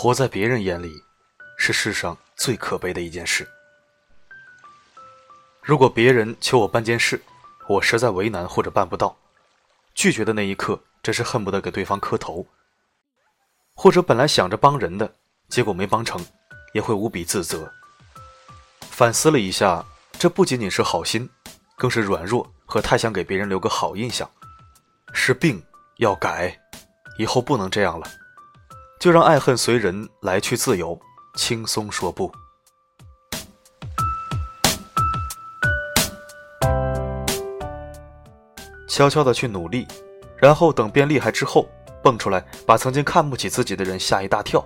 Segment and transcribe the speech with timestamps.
[0.00, 1.04] 活在别人眼里，
[1.58, 3.46] 是世上最可悲的一件事。
[5.60, 7.20] 如果别人求我办件事，
[7.68, 9.14] 我实在为难或者办不到，
[9.94, 12.46] 拒绝的那一刻，真是恨不得给对方磕头。
[13.74, 15.16] 或者本来想着帮人的，
[15.50, 16.24] 结果没帮成，
[16.72, 17.70] 也会无比自责。
[18.80, 21.28] 反思了一下，这不仅仅是好心，
[21.76, 24.26] 更是软弱和太想给别人留个好印象。
[25.12, 25.62] 是病
[25.98, 26.58] 要改，
[27.18, 28.06] 以后不能这样了。
[29.00, 31.00] 就让爱恨随人来去自由，
[31.34, 32.30] 轻松说不。
[38.86, 39.88] 悄悄的去努力，
[40.36, 41.66] 然后等变厉害之后，
[42.02, 44.62] 蹦出来把曾经看不起自己的人吓一大跳，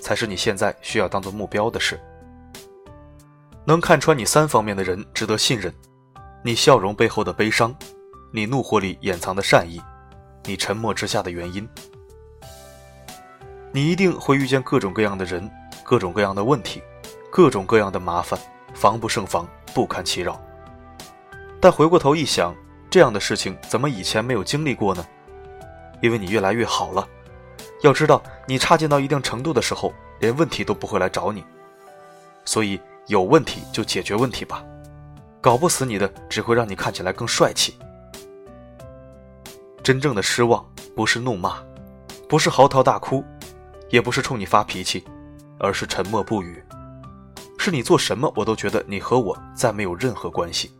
[0.00, 2.00] 才是你现在需要当做目标的事。
[3.66, 5.74] 能看穿你三方面的人值得信任，
[6.44, 7.74] 你笑容背后的悲伤，
[8.32, 9.82] 你怒火里掩藏的善意，
[10.44, 11.68] 你沉默之下的原因。
[13.74, 15.50] 你一定会遇见各种各样的人，
[15.82, 16.80] 各种各样的问题，
[17.28, 18.38] 各种各样的麻烦，
[18.72, 20.40] 防不胜防，不堪其扰。
[21.60, 22.54] 但回过头一想，
[22.88, 25.04] 这样的事情怎么以前没有经历过呢？
[26.00, 27.04] 因为你越来越好了。
[27.82, 31.44] 要知道，你差劲到一定程度的时候，连问题都不会来找你。
[32.44, 34.64] 所以有问题就解决问题吧，
[35.40, 37.76] 搞不死你的只会让你看起来更帅气。
[39.82, 41.56] 真正的失望不是怒骂，
[42.28, 43.24] 不是嚎啕大哭。
[43.90, 45.04] 也不是冲你发脾气，
[45.58, 46.62] 而是沉默不语。
[47.58, 50.72] 是你做什么，我都觉得你和我再没有任何关系。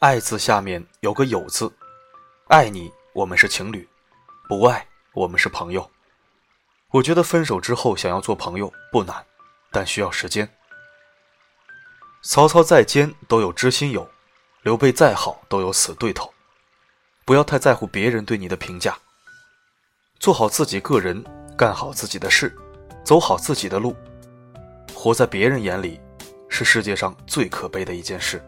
[0.00, 1.72] 爱字下面有个有字，
[2.48, 3.86] 爱你，我们是情侣；
[4.48, 5.90] 不爱，我们是朋友。
[6.90, 9.24] 我觉得分手之后想要做朋友不难，
[9.70, 10.48] 但需要时间。
[12.22, 14.06] 曹操再奸都有知心友，
[14.62, 16.32] 刘备再好都有死对头。
[17.30, 18.98] 不要太在乎别人对你的评价，
[20.18, 21.24] 做好自己个人，
[21.56, 22.52] 干好自己的事，
[23.04, 23.94] 走好自己的路。
[24.92, 26.00] 活在别人眼里，
[26.48, 28.42] 是世界上最可悲的一件事。